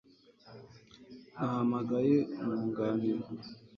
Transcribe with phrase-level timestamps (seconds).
[1.35, 3.25] Nahamagaye umwunganira